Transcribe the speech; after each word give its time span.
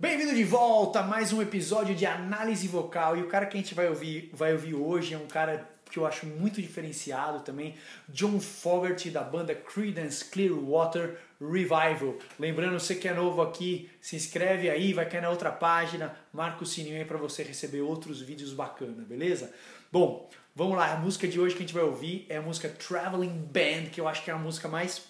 Bem-vindo 0.00 0.32
de 0.32 0.44
volta 0.44 1.00
a 1.00 1.02
mais 1.02 1.32
um 1.32 1.42
episódio 1.42 1.92
de 1.92 2.06
análise 2.06 2.68
vocal 2.68 3.16
e 3.16 3.20
o 3.20 3.26
cara 3.26 3.46
que 3.46 3.58
a 3.58 3.60
gente 3.60 3.74
vai 3.74 3.88
ouvir, 3.88 4.30
vai 4.32 4.52
ouvir 4.52 4.72
hoje 4.72 5.12
é 5.12 5.18
um 5.18 5.26
cara 5.26 5.68
que 5.90 5.98
eu 5.98 6.06
acho 6.06 6.24
muito 6.24 6.62
diferenciado 6.62 7.40
também, 7.40 7.74
John 8.08 8.38
Fogerty 8.38 9.10
da 9.10 9.24
banda 9.24 9.56
Creedence 9.56 10.24
Clearwater 10.26 11.18
Revival. 11.40 12.14
Lembrando, 12.38 12.78
você 12.78 12.94
que 12.94 13.08
é 13.08 13.12
novo 13.12 13.42
aqui, 13.42 13.90
se 14.00 14.14
inscreve 14.14 14.70
aí, 14.70 14.92
vai 14.92 15.04
cair 15.04 15.22
na 15.22 15.30
outra 15.30 15.50
página, 15.50 16.14
marca 16.32 16.62
o 16.62 16.66
sininho 16.66 16.98
aí 16.98 17.04
para 17.04 17.18
você 17.18 17.42
receber 17.42 17.80
outros 17.80 18.20
vídeos 18.20 18.52
bacanas, 18.52 19.04
beleza? 19.04 19.52
Bom, 19.90 20.30
vamos 20.54 20.76
lá, 20.76 20.92
a 20.92 20.96
música 20.96 21.26
de 21.26 21.40
hoje 21.40 21.56
que 21.56 21.64
a 21.64 21.66
gente 21.66 21.74
vai 21.74 21.82
ouvir 21.82 22.24
é 22.28 22.36
a 22.36 22.42
música 22.42 22.68
Traveling 22.68 23.48
Band, 23.52 23.90
que 23.90 24.00
eu 24.00 24.06
acho 24.06 24.22
que 24.22 24.30
é 24.30 24.34
a 24.34 24.38
música 24.38 24.68
mais 24.68 25.02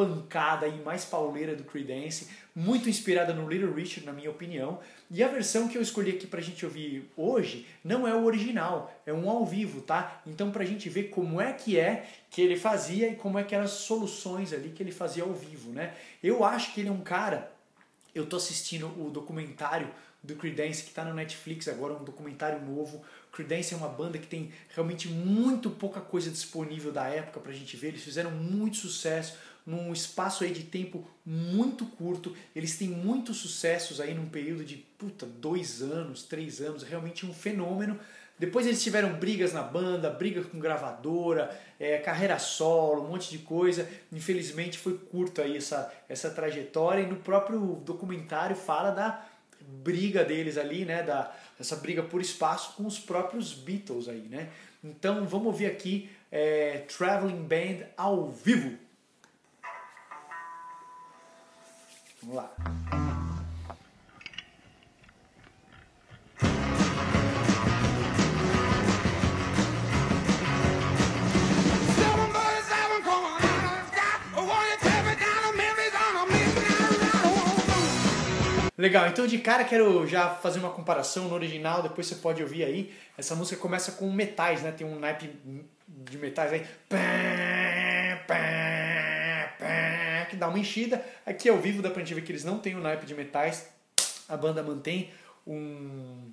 pancada 0.00 0.66
e 0.66 0.80
mais 0.80 1.04
pauleira 1.04 1.54
do 1.54 1.62
Creedence, 1.62 2.28
muito 2.54 2.88
inspirada 2.88 3.34
no 3.34 3.48
Little 3.48 3.74
Richard, 3.74 4.06
na 4.06 4.12
minha 4.12 4.30
opinião. 4.30 4.80
E 5.10 5.22
a 5.22 5.28
versão 5.28 5.68
que 5.68 5.76
eu 5.76 5.82
escolhi 5.82 6.12
aqui 6.12 6.26
pra 6.26 6.40
gente 6.40 6.64
ouvir 6.64 7.10
hoje 7.16 7.66
não 7.84 8.08
é 8.08 8.14
o 8.14 8.24
original, 8.24 8.98
é 9.04 9.12
um 9.12 9.28
ao 9.28 9.44
vivo, 9.44 9.82
tá? 9.82 10.22
Então 10.26 10.50
pra 10.50 10.64
gente 10.64 10.88
ver 10.88 11.04
como 11.04 11.40
é 11.40 11.52
que 11.52 11.78
é 11.78 12.06
que 12.30 12.40
ele 12.40 12.56
fazia 12.56 13.08
e 13.08 13.14
como 13.14 13.38
é 13.38 13.44
que 13.44 13.54
eram 13.54 13.64
as 13.64 13.72
soluções 13.72 14.54
ali 14.54 14.70
que 14.70 14.82
ele 14.82 14.92
fazia 14.92 15.22
ao 15.22 15.34
vivo, 15.34 15.70
né? 15.70 15.94
Eu 16.22 16.44
acho 16.44 16.72
que 16.72 16.80
ele 16.80 16.88
é 16.88 16.92
um 16.92 17.02
cara, 17.02 17.52
eu 18.14 18.24
tô 18.24 18.36
assistindo 18.36 18.86
o 18.86 19.10
documentário 19.10 19.88
do 20.22 20.34
Creedence 20.36 20.82
que 20.82 20.90
está 20.90 21.04
no 21.04 21.14
Netflix 21.14 21.66
agora, 21.68 21.94
um 21.94 22.04
documentário 22.04 22.60
novo. 22.64 23.02
Creedence 23.32 23.72
é 23.72 23.76
uma 23.76 23.88
banda 23.88 24.18
que 24.18 24.26
tem 24.26 24.52
realmente 24.74 25.08
muito 25.08 25.70
pouca 25.70 26.00
coisa 26.00 26.30
disponível 26.30 26.92
da 26.92 27.06
época 27.08 27.40
pra 27.40 27.52
gente 27.52 27.76
ver. 27.76 27.88
Eles 27.88 28.02
fizeram 28.02 28.30
muito 28.30 28.76
sucesso 28.76 29.38
num 29.66 29.92
espaço 29.92 30.44
aí 30.44 30.52
de 30.52 30.64
tempo 30.64 31.08
muito 31.24 31.84
curto. 31.86 32.34
Eles 32.54 32.76
têm 32.76 32.88
muitos 32.88 33.38
sucessos 33.38 34.00
aí 34.00 34.14
num 34.14 34.28
período 34.28 34.64
de 34.64 34.76
puta, 34.76 35.26
dois 35.26 35.82
anos, 35.82 36.22
três 36.22 36.60
anos, 36.60 36.82
realmente 36.82 37.26
um 37.26 37.32
fenômeno. 37.32 37.98
Depois 38.38 38.66
eles 38.66 38.82
tiveram 38.82 39.12
brigas 39.14 39.52
na 39.52 39.62
banda, 39.62 40.08
briga 40.08 40.42
com 40.42 40.58
gravadora, 40.58 41.50
é, 41.78 41.98
carreira 41.98 42.38
solo, 42.38 43.04
um 43.04 43.08
monte 43.08 43.30
de 43.30 43.38
coisa. 43.38 43.86
Infelizmente 44.10 44.78
foi 44.78 44.96
curta 44.96 45.42
aí 45.42 45.58
essa, 45.58 45.92
essa 46.08 46.30
trajetória 46.30 47.02
e 47.02 47.06
no 47.06 47.16
próprio 47.16 47.82
documentário 47.84 48.56
fala 48.56 48.90
da 48.90 49.26
briga 49.60 50.24
deles 50.24 50.56
ali, 50.56 50.86
né, 50.86 51.02
da 51.02 51.34
essa 51.60 51.76
briga 51.76 52.02
por 52.02 52.22
espaço 52.22 52.74
com 52.74 52.86
os 52.86 52.98
próprios 52.98 53.52
Beatles 53.52 54.08
aí, 54.08 54.26
né? 54.30 54.48
Então 54.82 55.26
vamos 55.26 55.48
ouvir 55.48 55.66
aqui 55.66 56.10
é, 56.32 56.78
Traveling 56.96 57.42
Band 57.42 57.86
ao 57.96 58.30
vivo. 58.30 58.78
Vamos 62.22 62.36
lá. 62.36 62.50
Legal, 78.76 79.08
então 79.08 79.26
de 79.26 79.36
cara 79.36 79.62
quero 79.62 80.06
já 80.06 80.30
fazer 80.30 80.58
uma 80.58 80.70
comparação 80.70 81.28
no 81.28 81.34
original, 81.34 81.82
depois 81.82 82.06
você 82.06 82.14
pode 82.14 82.42
ouvir 82.42 82.64
aí. 82.64 82.94
Essa 83.16 83.34
música 83.34 83.60
começa 83.60 83.92
com 83.92 84.10
metais, 84.10 84.62
né? 84.62 84.72
Tem 84.72 84.86
um 84.86 84.98
naipe 84.98 85.30
de 85.86 86.16
metais 86.16 86.50
aí. 86.50 86.60
Que 86.88 86.96
dá 90.40 90.48
uma 90.48 90.58
enchida. 90.58 91.04
Aqui 91.24 91.48
ao 91.48 91.58
vivo 91.58 91.82
dá 91.82 91.90
pra 91.90 92.00
gente 92.00 92.14
ver 92.14 92.22
que 92.22 92.32
eles 92.32 92.42
não 92.42 92.58
têm 92.58 92.74
o 92.74 92.80
naipe 92.80 93.06
de 93.06 93.14
metais. 93.14 93.68
A 94.28 94.36
banda 94.36 94.62
mantém 94.62 95.10
um, 95.46 96.32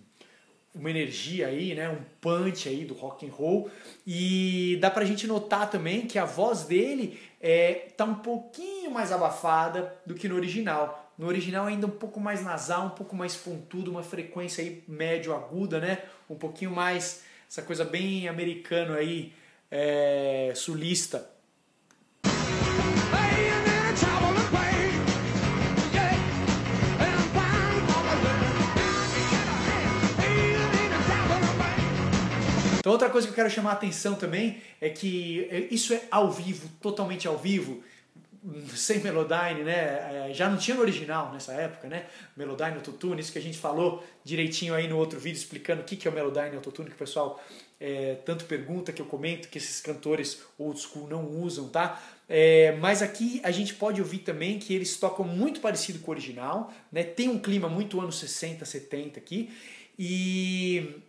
uma 0.73 0.89
energia 0.89 1.47
aí, 1.47 1.75
né? 1.75 1.89
Um 1.89 1.99
punch 2.21 2.69
aí 2.69 2.85
do 2.85 2.93
rock 2.93 3.27
and 3.27 3.31
roll. 3.31 3.69
E 4.05 4.77
dá 4.81 4.89
pra 4.89 5.05
gente 5.05 5.27
notar 5.27 5.69
também 5.69 6.07
que 6.07 6.17
a 6.17 6.25
voz 6.25 6.63
dele 6.63 7.19
é, 7.41 7.89
tá 7.95 8.05
um 8.05 8.15
pouquinho 8.15 8.89
mais 8.89 9.11
abafada 9.11 9.93
do 10.05 10.15
que 10.15 10.27
no 10.27 10.35
original. 10.35 11.13
No 11.17 11.27
original 11.27 11.65
ainda 11.65 11.87
um 11.87 11.91
pouco 11.91 12.19
mais 12.19 12.43
nasal, 12.43 12.87
um 12.87 12.91
pouco 12.91 13.15
mais 13.15 13.35
pontudo, 13.35 13.91
uma 13.91 14.03
frequência 14.03 14.63
aí 14.63 14.83
médio 14.87 15.35
aguda, 15.35 15.79
né? 15.79 15.99
Um 16.29 16.35
pouquinho 16.35 16.71
mais 16.71 17.23
essa 17.49 17.61
coisa 17.61 17.83
bem 17.83 18.27
americano 18.27 18.93
aí, 18.93 19.33
é, 19.71 20.53
sulista. 20.55 21.37
Então 32.87 32.93
outra 32.93 33.09
coisa 33.09 33.27
que 33.27 33.31
eu 33.31 33.35
quero 33.35 33.49
chamar 33.49 33.71
a 33.71 33.73
atenção 33.73 34.15
também 34.15 34.61
é 34.79 34.89
que 34.89 35.67
isso 35.69 35.93
é 35.93 36.03
ao 36.09 36.31
vivo, 36.31 36.69
totalmente 36.81 37.27
ao 37.27 37.37
vivo 37.37 37.83
sem 38.73 38.99
Melodyne, 38.99 39.61
né? 39.63 40.29
É, 40.29 40.33
já 40.33 40.49
não 40.49 40.55
tinha 40.55 40.73
no 40.73 40.83
original 40.83 41.33
nessa 41.33 41.51
época, 41.51 41.89
né? 41.89 42.05
Melodyne 42.37 42.75
Autotune, 42.75 43.19
isso 43.19 43.33
que 43.33 43.39
a 43.39 43.41
gente 43.41 43.57
falou 43.57 44.01
direitinho 44.23 44.73
aí 44.73 44.87
no 44.87 44.97
outro 44.97 45.19
vídeo 45.19 45.37
explicando 45.37 45.81
o 45.81 45.83
que 45.83 46.07
é 46.07 46.09
o 46.09 46.13
Melodyne 46.13 46.55
Autotune, 46.55 46.87
que 46.87 46.95
o 46.95 46.97
pessoal 46.97 47.43
é, 47.77 48.15
tanto 48.23 48.45
pergunta, 48.45 48.93
que 48.93 49.01
eu 49.01 49.05
comento, 49.05 49.49
que 49.49 49.57
esses 49.57 49.81
cantores 49.81 50.41
old 50.57 50.79
school 50.79 51.09
não 51.09 51.29
usam, 51.41 51.67
tá? 51.67 52.01
É, 52.29 52.71
mas 52.79 53.01
aqui 53.01 53.41
a 53.43 53.51
gente 53.51 53.73
pode 53.73 53.99
ouvir 53.99 54.19
também 54.19 54.59
que 54.59 54.73
eles 54.73 54.95
tocam 54.95 55.25
muito 55.25 55.59
parecido 55.59 55.99
com 55.99 56.09
o 56.09 56.13
original, 56.13 56.71
né? 56.89 57.03
Tem 57.03 57.27
um 57.27 57.37
clima 57.37 57.67
muito 57.67 57.99
anos 57.99 58.17
60, 58.17 58.63
70 58.63 59.19
aqui, 59.19 59.51
e 59.99 61.01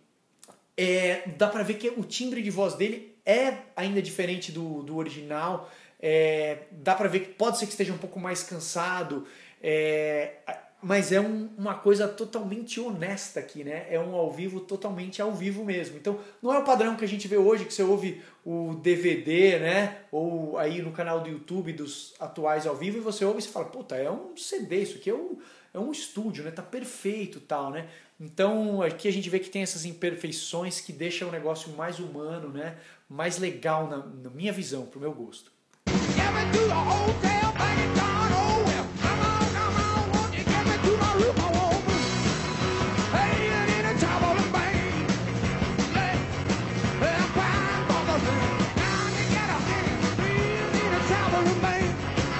é, 0.81 1.23
dá 1.37 1.49
pra 1.49 1.61
ver 1.61 1.73
que 1.73 1.89
o 1.89 2.03
timbre 2.03 2.41
de 2.41 2.49
voz 2.49 2.73
dele 2.73 3.13
é 3.25 3.53
ainda 3.75 4.01
diferente 4.01 4.49
do, 4.49 4.81
do 4.81 4.95
original, 4.95 5.69
é, 6.01 6.59
dá 6.71 6.95
para 6.95 7.09
ver 7.09 7.19
que 7.19 7.33
pode 7.33 7.59
ser 7.59 7.65
que 7.65 7.73
esteja 7.73 7.91
um 7.91 7.97
pouco 7.97 8.17
mais 8.17 8.43
cansado, 8.43 9.27
é, 9.61 10.35
mas 10.81 11.11
é 11.11 11.19
um, 11.19 11.49
uma 11.57 11.75
coisa 11.75 12.07
totalmente 12.07 12.79
honesta 12.79 13.41
aqui, 13.41 13.61
né? 13.61 13.87
É 13.89 13.99
um 13.99 14.15
ao 14.15 14.31
vivo 14.31 14.61
totalmente 14.61 15.21
ao 15.21 15.33
vivo 15.33 15.65
mesmo. 15.65 15.97
Então 15.97 16.17
não 16.41 16.53
é 16.53 16.59
o 16.59 16.63
padrão 16.63 16.95
que 16.95 17.03
a 17.03 17.07
gente 17.07 17.27
vê 17.27 17.35
hoje, 17.35 17.65
que 17.65 17.73
você 17.73 17.83
ouve 17.83 18.21
o 18.45 18.75
DVD, 18.75 19.59
né? 19.59 19.97
Ou 20.09 20.57
aí 20.57 20.81
no 20.81 20.93
canal 20.93 21.19
do 21.19 21.29
YouTube 21.29 21.73
dos 21.73 22.13
atuais 22.21 22.65
ao 22.65 22.77
vivo 22.77 22.97
e 22.97 23.01
você 23.01 23.25
ouve 23.25 23.39
e 23.39 23.41
você 23.41 23.49
fala, 23.49 23.65
puta, 23.65 23.97
é 23.97 24.09
um 24.09 24.37
CD, 24.37 24.83
isso 24.83 24.95
aqui 24.95 25.09
é 25.09 25.13
um, 25.13 25.37
é 25.73 25.79
um 25.79 25.91
estúdio, 25.91 26.43
né? 26.43 26.51
Tá 26.51 26.61
perfeito 26.61 27.39
tal, 27.39 27.71
né? 27.71 27.87
Então 28.19 28.81
aqui 28.81 29.07
a 29.07 29.11
gente 29.11 29.29
vê 29.29 29.39
que 29.39 29.49
tem 29.49 29.61
essas 29.61 29.85
imperfeições 29.85 30.81
que 30.81 30.91
deixam 30.91 31.29
o 31.29 31.31
negócio 31.31 31.71
mais 31.73 31.99
humano, 31.99 32.49
né? 32.49 32.77
Mais 33.07 33.37
legal 33.37 33.87
na, 33.87 33.97
na 33.97 34.29
minha 34.29 34.51
visão, 34.51 34.85
pro 34.85 34.99
meu 34.99 35.13
gosto. 35.13 35.51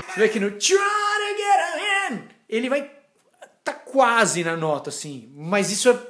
Você 0.07 0.19
vê 0.19 0.25
aqui 0.25 0.39
no 0.41 0.51
Try 0.51 0.75
to 0.75 1.37
get 1.37 1.59
a 1.59 2.13
hand, 2.13 2.21
ele 2.49 2.67
vai 2.67 2.98
quase 3.91 4.43
na 4.43 4.55
nota 4.55 4.89
assim, 4.89 5.31
mas 5.35 5.71
isso 5.71 5.89
é 5.89 6.09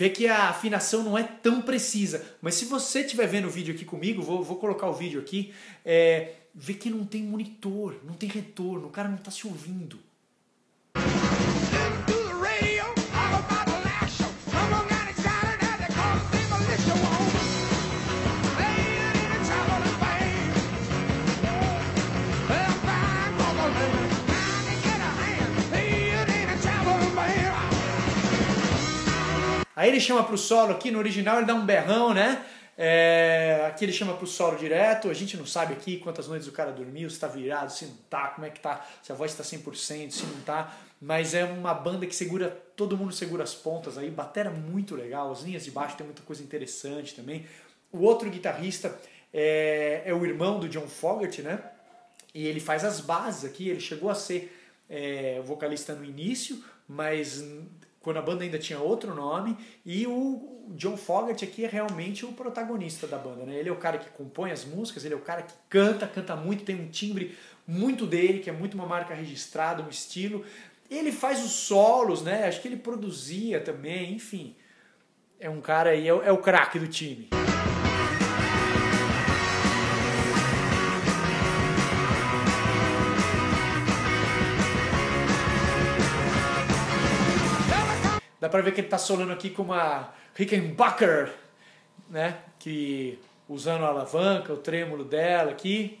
vê 0.00 0.08
que 0.08 0.26
a 0.26 0.48
afinação 0.48 1.02
não 1.02 1.18
é 1.18 1.22
tão 1.22 1.60
precisa. 1.60 2.24
Mas 2.40 2.54
se 2.54 2.64
você 2.64 3.00
estiver 3.00 3.26
vendo 3.26 3.48
o 3.48 3.50
vídeo 3.50 3.74
aqui 3.74 3.84
comigo, 3.84 4.22
vou, 4.22 4.42
vou 4.42 4.56
colocar 4.56 4.88
o 4.88 4.94
vídeo 4.94 5.20
aqui, 5.20 5.52
é, 5.84 6.36
vê 6.54 6.72
que 6.72 6.88
não 6.88 7.04
tem 7.04 7.22
monitor, 7.22 7.96
não 8.02 8.14
tem 8.14 8.26
retorno, 8.26 8.86
o 8.86 8.90
cara 8.90 9.10
não 9.10 9.16
está 9.16 9.30
se 9.30 9.46
ouvindo. 9.46 9.98
Ele 29.90 30.00
chama 30.00 30.24
pro 30.24 30.38
solo 30.38 30.72
aqui, 30.72 30.90
no 30.90 30.98
original 30.98 31.38
ele 31.38 31.46
dá 31.46 31.54
um 31.54 31.64
berrão, 31.64 32.14
né? 32.14 32.44
É, 32.82 33.64
aqui 33.66 33.84
ele 33.84 33.92
chama 33.92 34.14
pro 34.14 34.26
solo 34.26 34.56
direto, 34.56 35.10
a 35.10 35.14
gente 35.14 35.36
não 35.36 35.44
sabe 35.44 35.74
aqui 35.74 35.98
quantas 35.98 36.26
noites 36.28 36.48
o 36.48 36.52
cara 36.52 36.72
dormiu, 36.72 37.10
se 37.10 37.20
tá 37.20 37.28
virado, 37.28 37.70
se 37.70 37.84
não 37.84 37.94
tá, 38.08 38.28
como 38.28 38.46
é 38.46 38.50
que 38.50 38.58
tá, 38.58 38.86
se 39.02 39.12
a 39.12 39.14
voz 39.14 39.34
tá 39.34 39.44
100%, 39.44 40.10
se 40.10 40.24
não 40.24 40.40
tá, 40.40 40.74
mas 40.98 41.34
é 41.34 41.44
uma 41.44 41.74
banda 41.74 42.06
que 42.06 42.14
segura, 42.16 42.48
todo 42.76 42.96
mundo 42.96 43.12
segura 43.12 43.44
as 43.44 43.54
pontas 43.54 43.98
aí, 43.98 44.08
batera 44.08 44.48
muito 44.48 44.96
legal, 44.96 45.30
as 45.30 45.42
linhas 45.42 45.64
de 45.64 45.70
baixo 45.70 45.96
tem 45.96 46.06
muita 46.06 46.22
coisa 46.22 46.42
interessante 46.42 47.14
também. 47.14 47.44
O 47.92 47.98
outro 47.98 48.30
guitarrista 48.30 48.98
é, 49.30 50.02
é 50.06 50.14
o 50.14 50.24
irmão 50.24 50.58
do 50.58 50.66
John 50.66 50.88
Fogerty, 50.88 51.42
né? 51.42 51.62
E 52.34 52.46
ele 52.46 52.60
faz 52.60 52.82
as 52.82 53.00
bases 53.00 53.44
aqui, 53.44 53.68
ele 53.68 53.80
chegou 53.80 54.08
a 54.08 54.14
ser 54.14 54.56
é, 54.88 55.40
vocalista 55.44 55.94
no 55.94 56.04
início, 56.04 56.64
mas 56.88 57.44
quando 58.00 58.16
a 58.16 58.22
banda 58.22 58.42
ainda 58.42 58.58
tinha 58.58 58.78
outro 58.78 59.14
nome, 59.14 59.56
e 59.84 60.06
o 60.06 60.66
John 60.70 60.96
Fogerty 60.96 61.44
aqui 61.44 61.64
é 61.64 61.68
realmente 61.68 62.24
o 62.24 62.32
protagonista 62.32 63.06
da 63.06 63.18
banda, 63.18 63.44
né? 63.44 63.56
Ele 63.56 63.68
é 63.68 63.72
o 63.72 63.76
cara 63.76 63.98
que 63.98 64.08
compõe 64.10 64.50
as 64.50 64.64
músicas, 64.64 65.04
ele 65.04 65.14
é 65.14 65.16
o 65.16 65.20
cara 65.20 65.42
que 65.42 65.52
canta, 65.68 66.06
canta 66.06 66.34
muito, 66.34 66.64
tem 66.64 66.80
um 66.80 66.88
timbre 66.88 67.36
muito 67.66 68.06
dele, 68.06 68.38
que 68.38 68.48
é 68.48 68.52
muito 68.52 68.74
uma 68.74 68.86
marca 68.86 69.14
registrada, 69.14 69.82
um 69.82 69.88
estilo. 69.88 70.44
Ele 70.90 71.12
faz 71.12 71.44
os 71.44 71.52
solos, 71.52 72.22
né? 72.22 72.46
Acho 72.46 72.62
que 72.62 72.68
ele 72.68 72.76
produzia 72.76 73.60
também, 73.60 74.14
enfim. 74.14 74.56
É 75.38 75.50
um 75.50 75.60
cara 75.60 75.90
aí, 75.90 76.08
é, 76.08 76.10
é 76.10 76.32
o 76.32 76.38
craque 76.38 76.78
do 76.78 76.88
time. 76.88 77.28
Pra 88.50 88.62
ver 88.62 88.72
que 88.72 88.80
ele 88.80 88.88
tá 88.88 88.98
solando 88.98 89.32
aqui 89.32 89.48
com 89.48 89.62
uma 89.62 90.12
Rickenbacker, 90.34 91.32
né? 92.08 92.38
Que 92.58 93.18
usando 93.48 93.84
a 93.84 93.88
alavanca, 93.88 94.52
o 94.52 94.56
trêmulo 94.56 95.04
dela 95.04 95.52
aqui. 95.52 96.00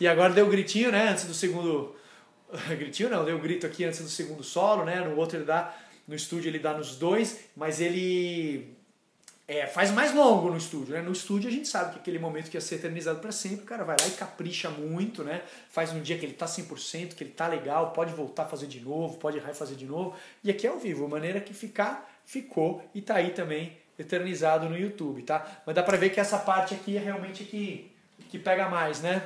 E 0.00 0.06
agora 0.06 0.34
deu 0.34 0.44
um 0.44 0.50
gritinho, 0.50 0.92
né? 0.92 1.08
Antes 1.08 1.24
do 1.24 1.32
segundo 1.32 1.96
gritinho 2.76 3.10
não, 3.10 3.24
deu 3.24 3.36
um 3.36 3.40
grito 3.40 3.66
aqui 3.66 3.84
antes 3.84 4.00
do 4.00 4.08
segundo 4.08 4.42
solo, 4.42 4.84
né? 4.84 5.00
No 5.00 5.16
outro 5.16 5.38
ele 5.38 5.44
dá, 5.44 5.74
no 6.06 6.14
estúdio 6.14 6.48
ele 6.48 6.58
dá 6.58 6.74
nos 6.74 6.96
dois, 6.96 7.40
mas 7.56 7.80
ele 7.80 8.74
é, 9.46 9.66
faz 9.66 9.90
mais 9.90 10.14
longo 10.14 10.50
no 10.50 10.56
estúdio, 10.56 10.94
né? 10.94 11.02
No 11.02 11.12
estúdio 11.12 11.48
a 11.48 11.52
gente 11.52 11.68
sabe 11.68 11.92
que 11.92 11.98
aquele 11.98 12.18
momento 12.18 12.50
que 12.50 12.56
ia 12.56 12.60
ser 12.60 12.76
eternizado 12.76 13.20
para 13.20 13.32
sempre, 13.32 13.64
o 13.64 13.66
cara 13.66 13.84
vai 13.84 13.96
lá 14.00 14.06
e 14.06 14.12
capricha 14.12 14.70
muito, 14.70 15.22
né? 15.22 15.42
Faz 15.70 15.92
um 15.92 16.00
dia 16.00 16.16
que 16.16 16.24
ele 16.24 16.34
tá 16.34 16.46
100%, 16.46 17.14
que 17.14 17.24
ele 17.24 17.30
tá 17.30 17.46
legal, 17.46 17.92
pode 17.92 18.12
voltar 18.14 18.44
a 18.44 18.46
fazer 18.46 18.66
de 18.66 18.80
novo, 18.80 19.18
pode 19.18 19.40
fazer 19.54 19.74
de 19.74 19.84
novo. 19.84 20.16
E 20.42 20.50
aqui 20.50 20.66
é 20.66 20.70
ao 20.70 20.78
vivo, 20.78 21.04
a 21.04 21.08
maneira 21.08 21.40
que 21.40 21.52
ficar, 21.52 22.10
ficou 22.24 22.82
e 22.94 23.02
tá 23.02 23.16
aí 23.16 23.30
também 23.30 23.76
eternizado 23.98 24.68
no 24.68 24.76
YouTube, 24.76 25.22
tá? 25.22 25.62
Mas 25.66 25.74
dá 25.74 25.82
pra 25.82 25.96
ver 25.96 26.10
que 26.10 26.18
essa 26.18 26.38
parte 26.38 26.74
aqui 26.74 26.96
é 26.96 27.00
realmente 27.00 27.44
que, 27.44 27.90
que 28.30 28.38
pega 28.38 28.68
mais, 28.68 29.00
né? 29.00 29.22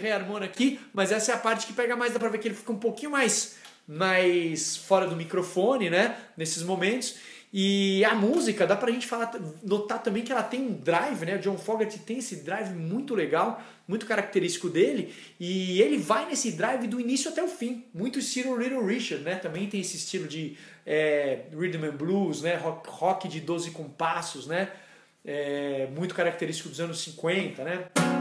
Errei 0.00 0.12
a 0.12 0.16
harmonia 0.16 0.48
aqui, 0.48 0.80
mas 0.92 1.12
essa 1.12 1.32
é 1.32 1.34
a 1.34 1.38
parte 1.38 1.66
que 1.66 1.72
pega 1.72 1.94
mais, 1.94 2.12
dá 2.12 2.18
pra 2.18 2.28
ver 2.28 2.38
que 2.38 2.48
ele 2.48 2.54
fica 2.54 2.72
um 2.72 2.78
pouquinho 2.78 3.10
mais, 3.10 3.56
mais 3.86 4.76
fora 4.76 5.06
do 5.06 5.14
microfone, 5.14 5.90
né? 5.90 6.16
Nesses 6.36 6.62
momentos. 6.62 7.16
E 7.52 8.04
a 8.04 8.14
música, 8.14 8.64
dá 8.64 8.76
pra 8.76 8.92
gente 8.92 9.08
falar, 9.08 9.32
notar 9.64 10.00
também 10.00 10.22
que 10.22 10.30
ela 10.30 10.42
tem 10.42 10.60
um 10.62 10.72
drive, 10.72 11.26
né? 11.26 11.34
O 11.34 11.40
John 11.40 11.58
Fogerty 11.58 11.98
tem 11.98 12.18
esse 12.18 12.36
drive 12.36 12.72
muito 12.74 13.12
legal, 13.12 13.60
muito 13.88 14.06
característico 14.06 14.68
dele, 14.68 15.12
e 15.38 15.82
ele 15.82 15.98
vai 15.98 16.26
nesse 16.26 16.52
drive 16.52 16.86
do 16.86 17.00
início 17.00 17.28
até 17.28 17.42
o 17.42 17.48
fim, 17.48 17.84
muito 17.92 18.20
estilo 18.20 18.56
Little 18.56 18.86
Richard, 18.86 19.24
né? 19.24 19.34
Também 19.34 19.68
tem 19.68 19.80
esse 19.80 19.96
estilo 19.96 20.28
de 20.28 20.56
é, 20.86 21.46
rhythm 21.52 21.84
and 21.84 21.96
blues, 21.96 22.40
né? 22.42 22.54
Rock, 22.54 22.88
rock 22.88 23.28
de 23.28 23.40
12 23.40 23.72
compassos, 23.72 24.46
né? 24.46 24.70
É, 25.24 25.88
muito 25.92 26.14
característico 26.14 26.68
dos 26.68 26.78
anos 26.78 27.00
50, 27.02 27.64
né? 27.64 28.19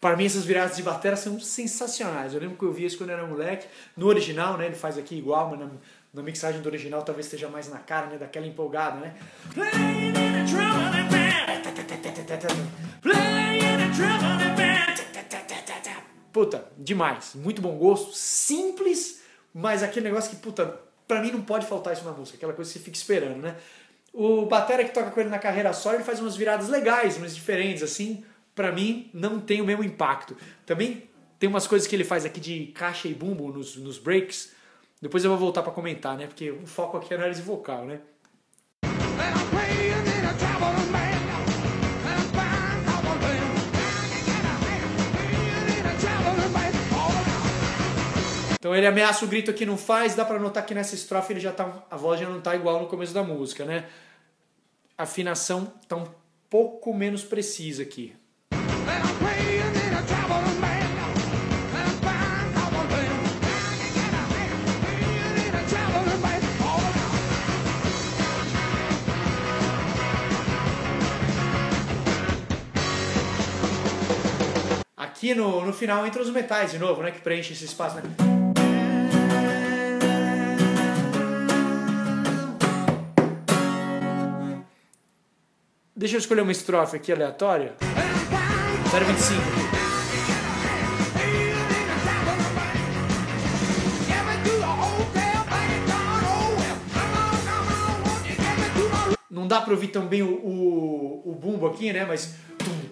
Para 0.00 0.16
mim, 0.16 0.26
essas 0.26 0.44
viradas 0.44 0.76
de 0.76 0.82
bateria 0.82 1.16
são 1.16 1.40
sensacionais. 1.40 2.32
Eu 2.32 2.40
lembro 2.40 2.56
que 2.56 2.64
eu 2.64 2.72
vi 2.72 2.84
isso 2.84 2.96
quando 2.96 3.10
eu 3.10 3.16
era 3.16 3.26
moleque. 3.26 3.66
No 3.96 4.06
original, 4.06 4.56
né? 4.56 4.66
Ele 4.66 4.76
faz 4.76 4.96
aqui 4.96 5.16
igual, 5.16 5.50
mas 5.50 5.58
na, 5.58 5.70
na 6.14 6.22
mixagem 6.22 6.60
do 6.60 6.66
original 6.68 7.02
talvez 7.02 7.26
esteja 7.26 7.48
mais 7.48 7.68
na 7.68 7.78
cara, 7.78 8.06
né? 8.06 8.16
Daquela 8.16 8.46
empolgada, 8.46 9.00
né? 9.00 9.16
Puta, 16.32 16.64
demais. 16.78 17.34
Muito 17.34 17.60
bom 17.60 17.76
gosto. 17.76 18.12
Simples, 18.12 19.20
mas 19.52 19.82
aquele 19.82 20.06
negócio 20.06 20.30
que, 20.30 20.36
puta, 20.36 20.80
pra 21.08 21.20
mim 21.20 21.32
não 21.32 21.42
pode 21.42 21.66
faltar 21.66 21.92
isso 21.92 22.04
na 22.04 22.12
música. 22.12 22.36
Aquela 22.36 22.52
coisa 22.52 22.72
que 22.72 22.78
você 22.78 22.84
fica 22.84 22.96
esperando, 22.96 23.38
né? 23.38 23.56
O 24.12 24.46
batera 24.46 24.84
que 24.84 24.94
toca 24.94 25.10
com 25.10 25.20
ele 25.20 25.28
na 25.28 25.40
carreira 25.40 25.72
só, 25.72 25.92
ele 25.92 26.04
faz 26.04 26.20
umas 26.20 26.36
viradas 26.36 26.68
legais, 26.68 27.18
mas 27.18 27.34
diferentes, 27.34 27.82
assim 27.82 28.24
para 28.58 28.72
mim 28.72 29.08
não 29.14 29.38
tem 29.38 29.60
o 29.60 29.64
mesmo 29.64 29.84
impacto. 29.84 30.36
Também 30.66 31.08
tem 31.38 31.48
umas 31.48 31.68
coisas 31.68 31.86
que 31.86 31.94
ele 31.94 32.02
faz 32.02 32.24
aqui 32.24 32.40
de 32.40 32.66
caixa 32.74 33.06
e 33.06 33.14
bumbo 33.14 33.52
nos, 33.52 33.76
nos 33.76 34.00
breaks. 34.00 34.52
Depois 35.00 35.22
eu 35.22 35.30
vou 35.30 35.38
voltar 35.38 35.62
para 35.62 35.70
comentar, 35.70 36.16
né? 36.16 36.26
Porque 36.26 36.50
o 36.50 36.66
foco 36.66 36.96
aqui 36.96 37.14
é 37.14 37.16
análise 37.16 37.40
vocal, 37.40 37.86
né? 37.86 38.00
Então 48.58 48.74
ele 48.74 48.88
ameaça 48.88 49.24
o 49.24 49.28
grito 49.28 49.52
aqui, 49.52 49.64
não 49.64 49.78
faz, 49.78 50.16
dá 50.16 50.24
para 50.24 50.40
notar 50.40 50.66
que 50.66 50.74
nessa 50.74 50.96
estrofe 50.96 51.32
ele 51.32 51.38
já 51.38 51.52
tá, 51.52 51.86
a 51.88 51.96
voz 51.96 52.18
já 52.18 52.28
não 52.28 52.40
tá 52.40 52.56
igual 52.56 52.80
no 52.80 52.88
começo 52.88 53.14
da 53.14 53.22
música, 53.22 53.64
né? 53.64 53.88
A 54.96 55.04
afinação 55.04 55.72
tá 55.86 55.94
um 55.94 56.08
pouco 56.50 56.92
menos 56.92 57.22
precisa 57.22 57.84
aqui. 57.84 58.16
Aqui 74.96 75.34
no, 75.34 75.66
no 75.66 75.72
final 75.72 76.06
entra 76.06 76.22
os 76.22 76.30
metais 76.30 76.70
de 76.70 76.78
novo, 76.78 77.02
né? 77.02 77.10
Que 77.10 77.20
preenche 77.20 77.52
esse 77.52 77.64
espaço, 77.64 77.96
né? 77.96 78.02
Deixa 85.94 86.14
eu 86.14 86.18
escolher 86.18 86.42
uma 86.42 86.52
estrofe 86.52 86.96
aqui 86.96 87.12
aleatória. 87.12 87.74
025 88.90 89.78
Não 99.30 99.46
dá 99.46 99.60
pra 99.60 99.74
ouvir 99.74 99.88
tão 99.88 100.06
bem 100.06 100.22
o, 100.22 100.28
o, 100.28 101.22
o 101.30 101.34
bumbo 101.34 101.66
aqui, 101.66 101.92
né? 101.92 102.06
Mas. 102.06 102.34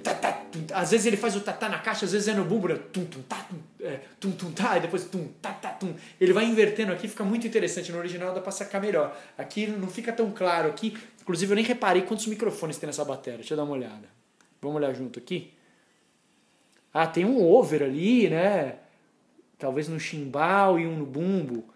Tá, 0.03 0.15
tá, 0.15 0.33
tum, 0.33 0.67
às 0.73 0.91
vezes 0.91 1.07
ele 1.07 1.17
faz 1.17 1.35
o 1.35 1.41
tatá 1.41 1.69
na 1.69 1.79
caixa, 1.79 2.05
às 2.05 2.13
vezes 2.13 2.29
é 2.29 2.35
no 2.35 2.45
bumbo, 2.45 2.69
né? 2.69 2.79
Tum, 2.93 3.05
tum, 3.07 3.23
tá, 3.23 3.37
tum, 3.49 3.57
é, 3.81 4.01
tum, 4.21 4.31
tum, 4.33 4.53
tá, 4.53 4.77
e 4.77 4.81
depois 4.81 5.05
tum, 5.05 5.29
tá, 5.41 5.53
tá, 5.53 5.71
tum. 5.71 5.95
Ele 6.21 6.33
vai 6.33 6.45
invertendo 6.45 6.93
aqui, 6.93 7.09
fica 7.09 7.25
muito 7.25 7.47
interessante. 7.47 7.91
No 7.91 7.99
original 7.99 8.35
dá 8.35 8.41
pra 8.43 8.53
sacar 8.53 8.83
melhor. 8.83 9.17
Aqui 9.37 9.67
não 9.67 9.89
fica 9.89 10.13
tão 10.13 10.31
claro 10.31 10.69
aqui. 10.69 10.97
Inclusive 11.23 11.53
eu 11.53 11.57
nem 11.57 11.65
reparei 11.65 12.03
quantos 12.03 12.27
microfones 12.27 12.77
tem 12.77 12.87
nessa 12.87 13.05
bateria. 13.05 13.39
Deixa 13.39 13.55
eu 13.55 13.57
dar 13.57 13.65
uma 13.65 13.73
olhada. 13.73 14.09
Vamos 14.61 14.77
olhar 14.77 14.95
junto 14.95 15.19
aqui. 15.19 15.56
Ah, 16.99 17.07
tem 17.07 17.27
um 17.27 17.43
over 17.43 17.83
ali, 17.83 18.31
né? 18.31 18.79
Talvez 19.59 19.87
no 19.87 20.01
chimbal 20.01 20.79
e 20.81 20.87
um 20.87 20.97
no 20.97 21.05
bumbo. 21.05 21.69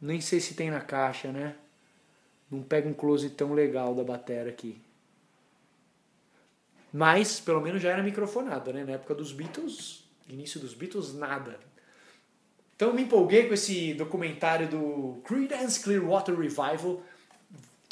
Nem 0.00 0.18
sei 0.18 0.40
se 0.40 0.54
tem 0.54 0.70
na 0.70 0.80
caixa, 0.80 1.30
né? 1.30 1.56
Não 2.50 2.62
pega 2.62 2.88
um 2.88 2.94
close 2.94 3.28
tão 3.28 3.52
legal 3.52 3.94
da 3.94 4.02
bateria 4.02 4.50
aqui. 4.50 4.80
Mas, 6.90 7.38
pelo 7.38 7.60
menos 7.60 7.82
já 7.82 7.90
era 7.90 8.02
microfonada, 8.02 8.72
né? 8.72 8.82
Na 8.82 8.92
época 8.92 9.14
dos 9.14 9.30
Beatles, 9.30 10.04
início 10.26 10.58
dos 10.58 10.72
Beatles, 10.72 11.12
nada. 11.12 11.60
Então 12.74 12.94
me 12.94 13.02
empolguei 13.02 13.48
com 13.48 13.52
esse 13.52 13.92
documentário 13.92 14.68
do 14.68 15.20
Creedence 15.22 15.80
Clearwater 15.82 16.34
Revival 16.34 17.02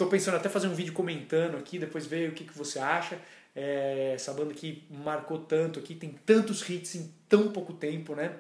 Tô 0.01 0.07
pensando 0.07 0.39
até 0.39 0.49
fazer 0.49 0.67
um 0.67 0.73
vídeo 0.73 0.95
comentando 0.95 1.59
aqui, 1.59 1.79
depois 1.79 2.07
ver 2.07 2.31
o 2.31 2.33
que, 2.33 2.45
que 2.45 2.57
você 2.57 2.79
acha. 2.79 3.19
É, 3.55 4.13
essa 4.15 4.33
banda 4.33 4.55
que 4.55 4.85
marcou 4.89 5.39
tanto 5.39 5.79
aqui, 5.79 5.95
tem 5.95 6.11
tantos 6.25 6.69
hits 6.69 6.95
em 6.95 7.13
tão 7.29 7.51
pouco 7.51 7.73
tempo, 7.73 8.15
né? 8.15 8.37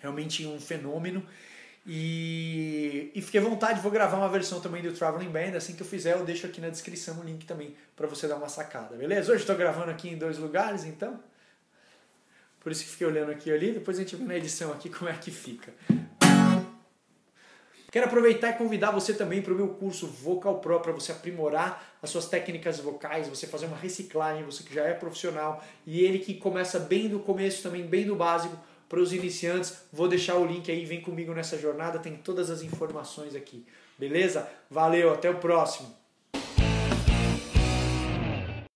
Realmente 0.00 0.46
um 0.46 0.60
fenômeno. 0.60 1.24
E, 1.86 3.10
e 3.14 3.22
fiquei 3.22 3.40
à 3.40 3.42
vontade, 3.42 3.80
vou 3.80 3.90
gravar 3.90 4.18
uma 4.18 4.28
versão 4.28 4.60
também 4.60 4.82
do 4.82 4.92
Traveling 4.92 5.30
Band. 5.30 5.56
Assim 5.56 5.74
que 5.74 5.82
eu 5.82 5.86
fizer, 5.86 6.12
eu 6.12 6.24
deixo 6.24 6.46
aqui 6.46 6.60
na 6.60 6.68
descrição 6.68 7.18
o 7.18 7.24
link 7.24 7.46
também 7.46 7.74
para 7.96 8.06
você 8.06 8.28
dar 8.28 8.36
uma 8.36 8.48
sacada, 8.48 8.94
beleza? 8.94 9.32
Hoje 9.32 9.40
estou 9.40 9.56
gravando 9.56 9.90
aqui 9.90 10.10
em 10.10 10.18
dois 10.18 10.38
lugares, 10.38 10.84
então. 10.84 11.18
Por 12.60 12.72
isso 12.72 12.84
que 12.84 12.90
fiquei 12.90 13.06
olhando 13.06 13.30
aqui 13.30 13.48
e 13.48 13.52
ali. 13.52 13.72
Depois 13.72 13.96
a 13.96 14.00
gente 14.02 14.16
vê 14.16 14.24
na 14.24 14.36
edição 14.36 14.72
aqui 14.72 14.90
como 14.90 15.08
é 15.08 15.14
que 15.14 15.30
fica. 15.30 15.72
Quero 17.90 18.04
aproveitar 18.04 18.50
e 18.50 18.52
convidar 18.52 18.90
você 18.90 19.14
também 19.14 19.40
para 19.40 19.52
o 19.52 19.56
meu 19.56 19.68
curso 19.68 20.06
Vocal 20.06 20.58
Pro 20.58 20.78
para 20.80 20.92
você 20.92 21.10
aprimorar 21.10 21.96
as 22.02 22.10
suas 22.10 22.26
técnicas 22.26 22.78
vocais, 22.80 23.28
você 23.28 23.46
fazer 23.46 23.64
uma 23.64 23.78
reciclagem, 23.78 24.44
você 24.44 24.62
que 24.62 24.74
já 24.74 24.84
é 24.84 24.92
profissional 24.92 25.64
e 25.86 26.04
ele 26.04 26.18
que 26.18 26.34
começa 26.34 26.78
bem 26.78 27.08
do 27.08 27.18
começo, 27.18 27.62
também 27.62 27.86
bem 27.86 28.04
do 28.04 28.14
básico 28.14 28.58
para 28.90 29.00
os 29.00 29.14
iniciantes. 29.14 29.84
Vou 29.90 30.06
deixar 30.06 30.36
o 30.36 30.44
link 30.44 30.70
aí, 30.70 30.84
vem 30.84 31.00
comigo 31.00 31.32
nessa 31.32 31.56
jornada, 31.56 31.98
tem 31.98 32.14
todas 32.14 32.50
as 32.50 32.60
informações 32.60 33.34
aqui. 33.34 33.64
Beleza? 33.98 34.46
Valeu, 34.70 35.12
até 35.12 35.30
o 35.30 35.36
próximo. 35.36 35.96